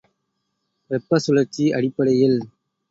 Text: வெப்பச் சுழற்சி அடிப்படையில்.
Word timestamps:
வெப்பச் 0.91 1.21
சுழற்சி 1.21 1.71
அடிப்படையில். 1.73 2.39